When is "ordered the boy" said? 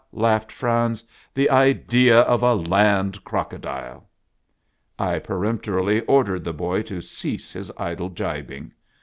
6.07-6.81